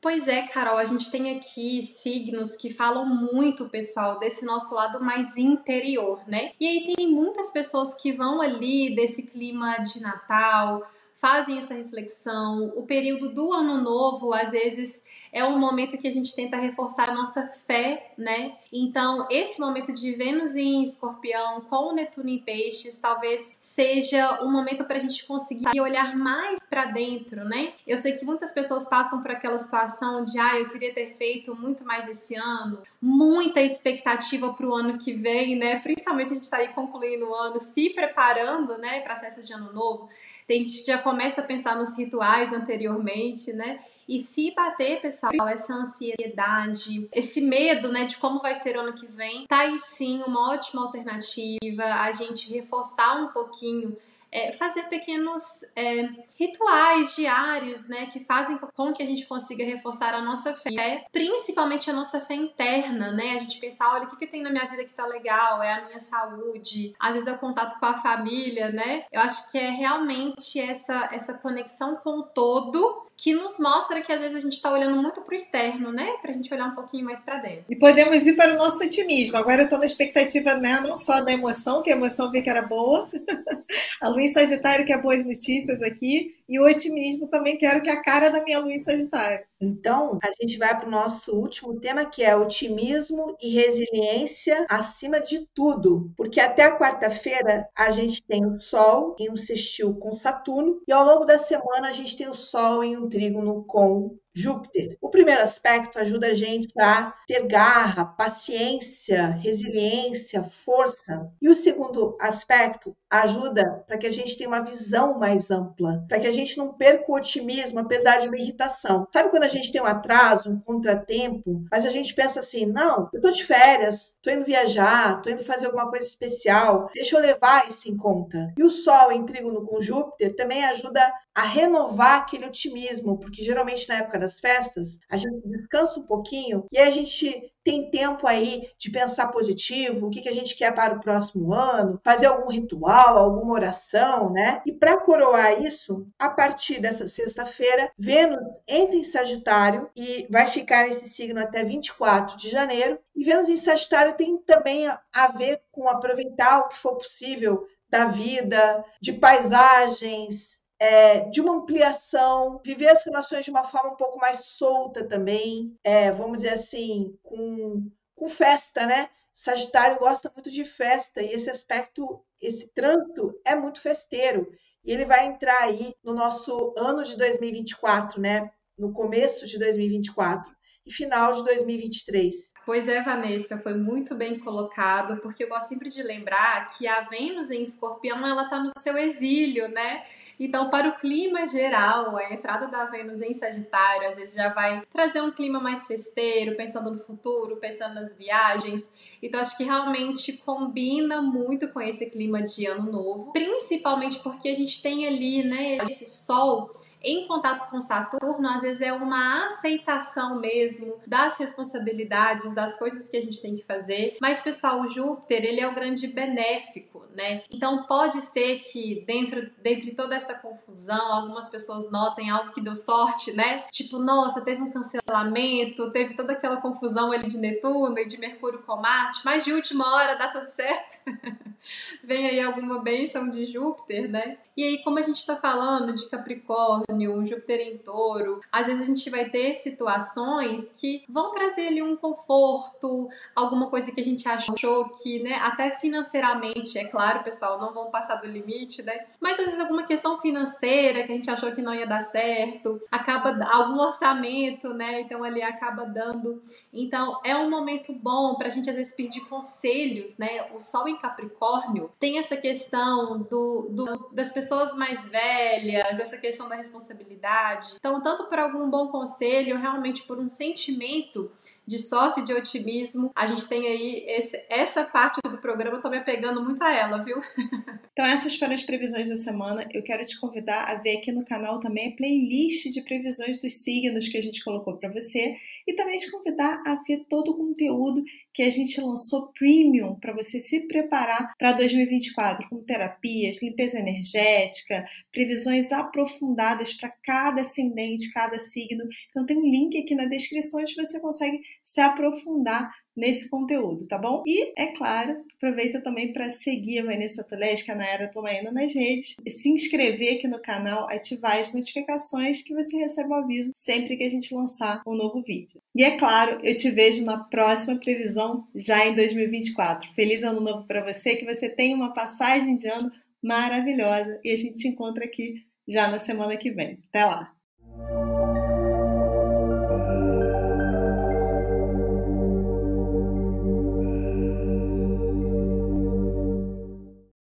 Pois 0.00 0.26
é, 0.26 0.46
Carol, 0.46 0.78
a 0.78 0.84
gente 0.84 1.10
tem 1.10 1.36
aqui 1.36 1.82
signos 1.82 2.56
que 2.56 2.72
falam 2.72 3.04
muito, 3.04 3.68
pessoal, 3.68 4.18
desse 4.18 4.46
nosso 4.46 4.74
lado 4.74 5.04
mais 5.04 5.36
interior, 5.36 6.22
né? 6.26 6.52
E 6.58 6.66
aí 6.66 6.94
tem 6.94 7.06
muitas 7.06 7.50
pessoas 7.50 7.94
que 8.00 8.10
vão 8.10 8.40
ali 8.40 8.94
desse 8.94 9.24
clima 9.24 9.76
de 9.82 10.00
Natal, 10.00 10.80
fazem 11.20 11.58
essa 11.58 11.74
reflexão. 11.74 12.72
O 12.76 12.82
período 12.84 13.28
do 13.28 13.52
ano 13.52 13.80
novo, 13.80 14.32
às 14.32 14.52
vezes, 14.52 15.04
é 15.32 15.44
um 15.44 15.58
momento 15.58 15.98
que 15.98 16.06
a 16.06 16.12
gente 16.12 16.34
tenta 16.34 16.56
reforçar 16.56 17.10
a 17.10 17.14
nossa 17.14 17.50
fé, 17.66 18.12
né? 18.16 18.56
Então, 18.72 19.26
esse 19.30 19.60
momento 19.60 19.92
de 19.92 20.12
Vênus 20.12 20.54
em 20.54 20.82
Escorpião 20.82 21.60
com 21.62 21.92
Netuno 21.92 22.28
em 22.28 22.38
Peixes 22.38 22.98
talvez 22.98 23.54
seja 23.58 24.42
um 24.42 24.50
momento 24.50 24.84
para 24.84 24.96
a 24.96 25.00
gente 25.00 25.26
conseguir 25.26 25.80
olhar 25.80 26.14
mais 26.16 26.60
para 26.68 26.86
dentro, 26.86 27.44
né? 27.44 27.72
Eu 27.86 27.96
sei 27.96 28.12
que 28.12 28.24
muitas 28.24 28.52
pessoas 28.52 28.88
passam 28.88 29.20
por 29.20 29.30
aquela 29.32 29.58
situação 29.58 30.22
de, 30.22 30.38
ah, 30.38 30.58
eu 30.58 30.68
queria 30.68 30.94
ter 30.94 31.14
feito 31.16 31.54
muito 31.54 31.84
mais 31.84 32.08
esse 32.08 32.36
ano, 32.36 32.80
muita 33.02 33.60
expectativa 33.60 34.52
para 34.52 34.66
o 34.66 34.74
ano 34.74 34.98
que 34.98 35.12
vem, 35.12 35.56
né? 35.56 35.80
Principalmente 35.80 36.30
a 36.30 36.34
gente 36.34 36.44
está 36.44 36.58
aí 36.58 36.68
concluindo 36.68 37.28
o 37.28 37.34
ano, 37.34 37.58
se 37.60 37.90
preparando, 37.90 38.78
né, 38.78 39.00
para 39.00 39.14
as 39.14 39.20
festas 39.20 39.46
de 39.46 39.52
ano 39.52 39.72
novo. 39.72 40.08
Tem 40.48 40.66
já 40.66 40.96
começa 40.96 41.42
a 41.42 41.44
pensar 41.44 41.76
nos 41.76 41.94
rituais 41.94 42.54
anteriormente, 42.54 43.52
né? 43.52 43.80
E 44.08 44.18
se 44.18 44.50
bater, 44.52 44.98
pessoal, 45.02 45.46
essa 45.46 45.74
ansiedade, 45.74 47.06
esse 47.12 47.42
medo, 47.42 47.92
né, 47.92 48.06
de 48.06 48.16
como 48.16 48.40
vai 48.40 48.54
ser 48.54 48.74
o 48.78 48.80
ano 48.80 48.94
que 48.94 49.06
vem, 49.06 49.46
tá 49.46 49.58
aí 49.58 49.78
sim 49.78 50.22
uma 50.26 50.54
ótima 50.54 50.82
alternativa 50.86 51.84
a 51.84 52.10
gente 52.12 52.50
reforçar 52.50 53.22
um 53.22 53.28
pouquinho 53.28 53.94
é, 54.30 54.52
fazer 54.52 54.84
pequenos 54.84 55.64
é, 55.74 56.08
rituais 56.36 57.14
diários, 57.14 57.88
né, 57.88 58.06
que 58.06 58.24
fazem 58.24 58.58
com 58.58 58.92
que 58.92 59.02
a 59.02 59.06
gente 59.06 59.26
consiga 59.26 59.64
reforçar 59.64 60.14
a 60.14 60.22
nossa 60.22 60.54
fé, 60.54 61.06
principalmente 61.12 61.90
a 61.90 61.92
nossa 61.92 62.20
fé 62.20 62.34
interna, 62.34 63.10
né, 63.12 63.36
a 63.36 63.38
gente 63.40 63.60
pensar, 63.60 63.92
olha, 63.92 64.04
o 64.04 64.10
que, 64.10 64.16
que 64.16 64.26
tem 64.26 64.42
na 64.42 64.50
minha 64.50 64.66
vida 64.66 64.84
que 64.84 64.94
tá 64.94 65.06
legal, 65.06 65.62
é 65.62 65.72
a 65.74 65.86
minha 65.86 65.98
saúde, 65.98 66.94
às 66.98 67.14
vezes 67.14 67.28
é 67.28 67.32
o 67.32 67.38
contato 67.38 67.78
com 67.78 67.86
a 67.86 68.00
família, 68.00 68.70
né, 68.70 69.04
eu 69.10 69.20
acho 69.20 69.50
que 69.50 69.58
é 69.58 69.70
realmente 69.70 70.60
essa, 70.60 71.08
essa 71.12 71.34
conexão 71.34 71.96
com 71.96 72.20
o 72.20 72.22
todo 72.22 73.07
que 73.18 73.34
nos 73.34 73.58
mostra 73.58 74.00
que 74.00 74.12
às 74.12 74.20
vezes 74.20 74.36
a 74.36 74.40
gente 74.40 74.52
está 74.52 74.72
olhando 74.72 75.02
muito 75.02 75.20
para 75.22 75.32
o 75.32 75.34
externo, 75.34 75.90
né? 75.90 76.06
Para 76.22 76.30
a 76.30 76.34
gente 76.34 76.54
olhar 76.54 76.68
um 76.68 76.74
pouquinho 76.76 77.04
mais 77.04 77.20
para 77.20 77.38
dentro. 77.38 77.64
E 77.68 77.74
podemos 77.74 78.24
ir 78.28 78.36
para 78.36 78.54
o 78.54 78.56
nosso 78.56 78.84
otimismo. 78.84 79.36
Agora 79.36 79.62
eu 79.62 79.64
estou 79.64 79.80
na 79.80 79.86
expectativa, 79.86 80.54
né? 80.54 80.78
Não 80.80 80.94
só 80.94 81.20
da 81.20 81.32
emoção, 81.32 81.82
que 81.82 81.90
a 81.90 81.96
emoção 81.96 82.30
vi 82.30 82.42
que 82.42 82.48
era 82.48 82.62
boa, 82.62 83.10
a 84.00 84.08
luz 84.08 84.32
Sagitário 84.32 84.86
que 84.86 84.92
é 84.92 85.02
boas 85.02 85.26
notícias 85.26 85.82
aqui, 85.82 86.36
e 86.48 86.60
o 86.60 86.64
otimismo 86.64 87.26
também 87.26 87.58
quero 87.58 87.82
que 87.82 87.90
a 87.90 88.00
cara 88.00 88.30
da 88.30 88.42
minha 88.44 88.60
luz 88.60 88.84
Sagitário. 88.84 89.44
Então, 89.60 90.18
a 90.22 90.30
gente 90.40 90.56
vai 90.56 90.78
para 90.78 90.86
o 90.86 90.90
nosso 90.90 91.36
último 91.36 91.80
tema, 91.80 92.04
que 92.04 92.22
é 92.22 92.36
otimismo 92.36 93.36
e 93.42 93.50
resiliência 93.54 94.66
acima 94.70 95.20
de 95.20 95.46
tudo. 95.52 96.12
Porque 96.16 96.40
até 96.40 96.70
quarta-feira 96.76 97.68
a 97.76 97.90
gente 97.90 98.22
tem 98.22 98.46
o 98.46 98.58
Sol 98.58 99.16
em 99.18 99.30
um 99.30 99.36
sextil 99.36 99.94
com 99.96 100.12
Saturno, 100.12 100.80
e 100.86 100.92
ao 100.92 101.04
longo 101.04 101.24
da 101.24 101.38
semana 101.38 101.88
a 101.88 101.92
gente 101.92 102.16
tem 102.16 102.28
o 102.28 102.34
Sol 102.34 102.84
em 102.84 102.96
um 102.96 103.08
trígono 103.08 103.64
com 103.64 104.16
Júpiter. 104.38 104.96
O 105.00 105.10
primeiro 105.10 105.42
aspecto 105.42 105.98
ajuda 105.98 106.28
a 106.28 106.34
gente 106.34 106.68
a 106.78 107.12
ter 107.26 107.44
garra, 107.48 108.04
paciência, 108.04 109.26
resiliência, 109.42 110.44
força. 110.44 111.28
E 111.42 111.48
o 111.48 111.54
segundo 111.56 112.16
aspecto 112.20 112.96
ajuda 113.10 113.84
para 113.86 113.98
que 113.98 114.06
a 114.06 114.12
gente 114.12 114.36
tenha 114.36 114.48
uma 114.48 114.62
visão 114.62 115.18
mais 115.18 115.50
ampla, 115.50 116.04
para 116.06 116.20
que 116.20 116.26
a 116.26 116.30
gente 116.30 116.56
não 116.56 116.72
perca 116.72 117.10
o 117.10 117.16
otimismo 117.16 117.80
apesar 117.80 118.18
de 118.18 118.28
uma 118.28 118.36
irritação. 118.36 119.08
Sabe 119.12 119.30
quando 119.30 119.42
a 119.42 119.48
gente 119.48 119.72
tem 119.72 119.82
um 119.82 119.86
atraso, 119.86 120.50
um 120.50 120.60
contratempo, 120.60 121.64
mas 121.70 121.84
a 121.84 121.90
gente 121.90 122.14
pensa 122.14 122.38
assim: 122.38 122.64
não, 122.64 123.08
eu 123.12 123.20
tô 123.20 123.30
de 123.30 123.44
férias, 123.44 124.18
tô 124.22 124.30
indo 124.30 124.44
viajar, 124.44 125.20
tô 125.20 125.30
indo 125.30 125.42
fazer 125.42 125.66
alguma 125.66 125.90
coisa 125.90 126.06
especial, 126.06 126.88
deixa 126.94 127.16
eu 127.16 127.20
levar 127.20 127.68
isso 127.68 127.90
em 127.90 127.96
conta. 127.96 128.52
E 128.56 128.62
o 128.62 128.70
Sol 128.70 129.10
em 129.10 129.26
trígono 129.26 129.66
com 129.66 129.80
Júpiter 129.80 130.36
também 130.36 130.64
ajuda 130.64 131.12
a 131.38 131.42
renovar 131.42 132.18
aquele 132.18 132.46
otimismo, 132.46 133.16
porque 133.16 133.44
geralmente 133.44 133.88
na 133.88 133.98
época 133.98 134.18
das 134.18 134.40
festas 134.40 134.98
a 135.08 135.16
gente 135.16 135.48
descansa 135.48 136.00
um 136.00 136.02
pouquinho 136.02 136.66
e 136.72 136.76
a 136.76 136.90
gente 136.90 137.52
tem 137.62 137.88
tempo 137.92 138.26
aí 138.26 138.68
de 138.76 138.90
pensar 138.90 139.28
positivo, 139.28 140.08
o 140.08 140.10
que, 140.10 140.20
que 140.20 140.28
a 140.28 140.34
gente 140.34 140.56
quer 140.56 140.74
para 140.74 140.96
o 140.96 141.00
próximo 141.00 141.54
ano, 141.54 142.00
fazer 142.02 142.26
algum 142.26 142.50
ritual, 142.50 143.16
alguma 143.18 143.52
oração, 143.52 144.32
né? 144.32 144.60
E 144.66 144.72
para 144.72 144.98
coroar 144.98 145.62
isso, 145.62 146.08
a 146.18 146.28
partir 146.28 146.80
dessa 146.80 147.06
sexta-feira, 147.06 147.92
Vênus 147.96 148.40
entra 148.66 148.96
em 148.96 149.04
Sagitário 149.04 149.88
e 149.94 150.26
vai 150.28 150.48
ficar 150.48 150.88
nesse 150.88 151.08
signo 151.08 151.38
até 151.38 151.62
24 151.62 152.36
de 152.36 152.50
janeiro. 152.50 152.98
E 153.14 153.22
Vênus 153.22 153.48
em 153.48 153.56
Sagitário 153.56 154.16
tem 154.16 154.38
também 154.38 154.88
a 154.88 155.28
ver 155.28 155.62
com 155.70 155.88
aproveitar 155.88 156.62
o 156.62 156.68
que 156.68 156.78
for 156.78 156.96
possível 156.96 157.64
da 157.88 158.06
vida, 158.06 158.84
de 159.00 159.12
paisagens, 159.12 160.66
é, 160.78 161.20
de 161.28 161.40
uma 161.40 161.56
ampliação, 161.56 162.60
viver 162.64 162.88
as 162.88 163.04
relações 163.04 163.44
de 163.44 163.50
uma 163.50 163.64
forma 163.64 163.90
um 163.90 163.96
pouco 163.96 164.18
mais 164.18 164.40
solta 164.40 165.06
também, 165.06 165.76
é, 165.82 166.10
vamos 166.12 166.38
dizer 166.38 166.50
assim, 166.50 167.18
com, 167.22 167.90
com 168.14 168.28
festa, 168.28 168.86
né? 168.86 169.08
Sagitário 169.34 169.98
gosta 169.98 170.30
muito 170.34 170.50
de 170.50 170.64
festa 170.64 171.22
e 171.22 171.32
esse 171.32 171.48
aspecto, 171.50 172.20
esse 172.40 172.68
trânsito 172.68 173.38
é 173.44 173.54
muito 173.54 173.80
festeiro. 173.80 174.50
E 174.84 174.92
ele 174.92 175.04
vai 175.04 175.26
entrar 175.26 175.62
aí 175.62 175.94
no 176.02 176.12
nosso 176.14 176.74
ano 176.76 177.04
de 177.04 177.16
2024, 177.16 178.20
né? 178.20 178.50
No 178.76 178.92
começo 178.92 179.46
de 179.46 179.58
2024. 179.58 180.56
e 180.86 180.92
final 180.92 181.32
de 181.32 181.44
2023. 181.44 182.54
Pois 182.64 182.88
é, 182.88 183.02
Vanessa, 183.02 183.58
foi 183.58 183.74
muito 183.74 184.14
bem 184.14 184.38
colocado, 184.38 185.20
porque 185.20 185.44
eu 185.44 185.48
gosto 185.48 185.68
sempre 185.68 185.90
de 185.90 186.02
lembrar 186.02 186.66
que 186.68 186.88
a 186.88 187.02
Vênus 187.02 187.50
em 187.50 187.62
Escorpião, 187.62 188.26
ela 188.26 188.44
está 188.44 188.58
no 188.58 188.70
seu 188.78 188.96
exílio, 188.96 189.68
né? 189.68 190.04
Então, 190.38 190.70
para 190.70 190.88
o 190.88 190.98
clima 190.98 191.46
geral, 191.46 192.16
a 192.16 192.32
entrada 192.32 192.66
da 192.68 192.84
Vênus 192.86 193.20
em 193.22 193.34
Sagitário 193.34 194.08
às 194.08 194.16
vezes 194.16 194.34
já 194.34 194.52
vai 194.52 194.82
trazer 194.92 195.20
um 195.20 195.30
clima 195.30 195.60
mais 195.60 195.86
festeiro, 195.86 196.56
pensando 196.56 196.90
no 196.90 197.00
futuro, 197.00 197.56
pensando 197.56 197.94
nas 197.94 198.14
viagens. 198.14 198.92
Então, 199.22 199.40
acho 199.40 199.56
que 199.56 199.64
realmente 199.64 200.32
combina 200.38 201.20
muito 201.20 201.68
com 201.72 201.80
esse 201.80 202.10
clima 202.10 202.42
de 202.42 202.66
ano 202.66 202.90
novo, 202.90 203.32
principalmente 203.32 204.18
porque 204.20 204.48
a 204.48 204.54
gente 204.54 204.82
tem 204.82 205.06
ali, 205.06 205.42
né, 205.42 205.78
esse 205.78 206.06
sol 206.06 206.70
em 207.02 207.26
contato 207.26 207.70
com 207.70 207.80
Saturno, 207.80 208.48
às 208.48 208.62
vezes 208.62 208.80
é 208.80 208.92
uma 208.92 209.46
aceitação 209.46 210.40
mesmo 210.40 210.96
das 211.06 211.38
responsabilidades, 211.38 212.54
das 212.54 212.78
coisas 212.78 213.08
que 213.08 213.16
a 213.16 213.22
gente 213.22 213.40
tem 213.40 213.56
que 213.56 213.64
fazer. 213.64 214.16
Mas, 214.20 214.40
pessoal, 214.40 214.80
o 214.80 214.88
Júpiter, 214.88 215.44
ele 215.44 215.60
é 215.60 215.68
o 215.68 215.74
grande 215.74 216.06
benéfico, 216.06 217.04
né? 217.14 217.42
Então, 217.50 217.84
pode 217.84 218.20
ser 218.20 218.60
que 218.60 219.04
dentro, 219.06 219.50
dentro 219.62 219.84
de 219.84 219.92
toda 219.92 220.16
essa 220.16 220.27
confusão, 220.34 221.12
algumas 221.12 221.48
pessoas 221.48 221.90
notem 221.90 222.30
algo 222.30 222.52
que 222.52 222.60
deu 222.60 222.74
sorte, 222.74 223.32
né? 223.32 223.64
Tipo, 223.70 223.98
nossa, 223.98 224.44
teve 224.44 224.62
um 224.62 224.70
cancelamento, 224.70 225.90
teve 225.90 226.14
toda 226.14 226.32
aquela 226.32 226.58
confusão 226.58 227.12
ali 227.12 227.26
de 227.26 227.38
Netuno 227.38 227.98
e 227.98 228.06
de 228.06 228.18
Mercúrio 228.18 228.62
com 228.62 228.76
Marte, 228.76 229.20
mas 229.24 229.44
de 229.44 229.52
última 229.52 229.94
hora 229.94 230.16
dá 230.16 230.28
tudo 230.28 230.48
certo. 230.48 230.98
Vem 232.02 232.28
aí 232.28 232.40
alguma 232.40 232.80
bênção 232.80 233.28
de 233.28 233.44
Júpiter, 233.44 234.08
né? 234.08 234.38
E 234.58 234.64
aí, 234.64 234.82
como 234.82 234.98
a 234.98 235.02
gente 235.02 235.24
tá 235.24 235.36
falando 235.36 235.94
de 235.94 236.08
Capricórnio, 236.08 237.24
Júpiter 237.24 237.60
em 237.60 237.78
Touro, 237.78 238.40
às 238.50 238.66
vezes 238.66 238.82
a 238.82 238.86
gente 238.86 239.08
vai 239.08 239.30
ter 239.30 239.56
situações 239.56 240.72
que 240.72 241.04
vão 241.08 241.32
trazer 241.32 241.68
ali 241.68 241.80
um 241.80 241.94
conforto, 241.94 243.08
alguma 243.36 243.70
coisa 243.70 243.92
que 243.92 244.00
a 244.00 244.04
gente 244.04 244.28
achou 244.28 244.88
que, 244.88 245.22
né, 245.22 245.36
até 245.36 245.78
financeiramente, 245.78 246.76
é 246.76 246.84
claro, 246.86 247.22
pessoal, 247.22 247.60
não 247.60 247.72
vão 247.72 247.88
passar 247.92 248.16
do 248.16 248.26
limite, 248.26 248.82
né? 248.82 249.06
Mas 249.20 249.38
às 249.38 249.46
vezes 249.46 249.60
alguma 249.60 249.84
questão 249.84 250.17
financeira 250.18 251.04
que 251.04 251.12
a 251.12 251.16
gente 251.16 251.30
achou 251.30 251.52
que 251.52 251.62
não 251.62 251.74
ia 251.74 251.86
dar 251.86 252.02
certo, 252.02 252.80
acaba 252.90 253.44
algum 253.50 253.80
orçamento, 253.80 254.72
né? 254.74 255.00
Então 255.00 255.22
ali 255.24 255.42
acaba 255.42 255.84
dando. 255.84 256.42
Então 256.72 257.20
é 257.24 257.36
um 257.36 257.50
momento 257.50 257.92
bom 257.92 258.34
para 258.36 258.48
a 258.48 258.50
gente 258.50 258.68
às 258.68 258.76
vezes 258.76 258.94
pedir 258.94 259.20
conselhos, 259.22 260.16
né? 260.16 260.46
O 260.54 260.60
Sol 260.60 260.88
em 260.88 260.96
Capricórnio 260.96 261.90
tem 261.98 262.18
essa 262.18 262.36
questão 262.36 263.18
do, 263.22 263.68
do 263.70 264.08
das 264.12 264.32
pessoas 264.32 264.74
mais 264.74 265.06
velhas, 265.08 265.98
essa 265.98 266.18
questão 266.18 266.48
da 266.48 266.56
responsabilidade. 266.56 267.74
Então, 267.76 268.00
tanto 268.02 268.24
por 268.24 268.38
algum 268.38 268.68
bom 268.68 268.88
conselho, 268.88 269.58
realmente 269.58 270.02
por 270.02 270.18
um 270.18 270.28
sentimento 270.28 271.30
de 271.68 271.76
sorte, 271.76 272.24
de 272.24 272.32
otimismo. 272.32 273.12
A 273.14 273.26
gente 273.26 273.46
tem 273.46 273.66
aí 273.66 274.04
esse, 274.08 274.42
essa 274.48 274.84
parte 274.84 275.20
do 275.22 275.36
programa, 275.36 275.76
eu 275.76 275.82
tô 275.82 275.90
me 275.90 275.98
apegando 275.98 276.42
muito 276.42 276.62
a 276.62 276.74
ela, 276.74 277.04
viu? 277.04 277.20
então, 277.92 278.06
essas 278.06 278.34
foram 278.34 278.54
as 278.54 278.62
previsões 278.62 279.10
da 279.10 279.16
semana. 279.16 279.68
Eu 279.70 279.82
quero 279.82 280.02
te 280.02 280.18
convidar 280.18 280.64
a 280.64 280.76
ver 280.76 280.96
aqui 280.96 281.12
no 281.12 281.26
canal 281.26 281.60
também 281.60 281.92
a 281.92 281.96
playlist 281.96 282.70
de 282.70 282.80
previsões 282.80 283.38
dos 283.38 283.52
signos 283.52 284.08
que 284.08 284.16
a 284.16 284.22
gente 284.22 284.42
colocou 284.42 284.78
para 284.78 284.88
você 284.88 285.36
e 285.68 285.74
também 285.74 285.98
te 285.98 286.10
convidar 286.10 286.62
a 286.66 286.76
ver 286.82 287.04
todo 287.10 287.32
o 287.32 287.36
conteúdo 287.36 288.02
que 288.32 288.42
a 288.42 288.48
gente 288.48 288.80
lançou 288.80 289.30
premium 289.38 289.96
para 290.00 290.14
você 290.14 290.40
se 290.40 290.60
preparar 290.60 291.34
para 291.38 291.52
2024, 291.52 292.48
com 292.48 292.64
terapias, 292.64 293.42
limpeza 293.42 293.78
energética, 293.78 294.86
previsões 295.12 295.70
aprofundadas 295.70 296.72
para 296.72 296.88
cada 297.04 297.42
ascendente, 297.42 298.10
cada 298.14 298.38
signo. 298.38 298.84
Então 299.10 299.26
tem 299.26 299.36
um 299.36 299.42
link 299.42 299.76
aqui 299.76 299.94
na 299.94 300.06
descrição 300.06 300.58
onde 300.58 300.74
você 300.74 300.98
consegue 301.00 301.38
se 301.62 301.82
aprofundar 301.82 302.72
nesse 302.98 303.28
conteúdo, 303.28 303.86
tá 303.86 303.96
bom? 303.96 304.24
E, 304.26 304.52
é 304.60 304.66
claro, 304.66 305.24
aproveita 305.36 305.80
também 305.80 306.12
para 306.12 306.28
seguir 306.28 306.80
a 306.80 306.84
Vanessa 306.84 307.22
Tulesca, 307.22 307.72
a 307.72 307.76
Nayara 307.76 308.10
Tomaina 308.10 308.50
nas 308.50 308.74
redes, 308.74 309.16
se 309.26 309.48
inscrever 309.48 310.16
aqui 310.16 310.26
no 310.26 310.42
canal, 310.42 310.88
ativar 310.90 311.38
as 311.38 311.54
notificações 311.54 312.42
que 312.42 312.52
você 312.52 312.76
recebe 312.76 313.10
o 313.10 313.14
aviso 313.14 313.52
sempre 313.54 313.96
que 313.96 314.02
a 314.02 314.08
gente 314.10 314.34
lançar 314.34 314.82
um 314.84 314.94
novo 314.94 315.22
vídeo. 315.22 315.60
E 315.74 315.84
é 315.84 315.96
claro, 315.96 316.40
eu 316.42 316.56
te 316.56 316.70
vejo 316.70 317.04
na 317.04 317.18
próxima 317.18 317.78
previsão 317.78 318.46
já 318.54 318.84
em 318.86 318.94
2024. 318.94 319.92
Feliz 319.94 320.24
ano 320.24 320.40
novo 320.40 320.66
para 320.66 320.84
você, 320.84 321.14
que 321.14 321.24
você 321.24 321.48
tenha 321.48 321.76
uma 321.76 321.92
passagem 321.92 322.56
de 322.56 322.66
ano 322.66 322.90
maravilhosa 323.22 324.20
e 324.24 324.32
a 324.32 324.36
gente 324.36 324.56
te 324.56 324.68
encontra 324.68 325.04
aqui 325.04 325.44
já 325.68 325.88
na 325.88 326.00
semana 326.00 326.36
que 326.36 326.50
vem. 326.50 326.80
Até 326.88 327.04
lá! 327.04 328.07